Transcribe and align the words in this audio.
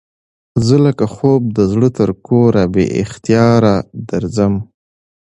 زه 0.65 0.75
لکه 0.85 1.05
خوب 1.13 1.41
د 1.57 1.59
زړه 1.71 1.89
تر 1.99 2.09
کوره 2.27 2.63
بې 2.73 2.85
اختیاره 3.03 3.75
درځم 4.09 4.53